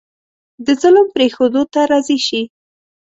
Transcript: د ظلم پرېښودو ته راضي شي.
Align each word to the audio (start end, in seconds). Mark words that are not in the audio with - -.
د 0.65 0.67
ظلم 0.81 1.05
پرېښودو 1.15 1.61
ته 1.73 1.81
راضي 1.91 2.19
شي. 2.27 2.41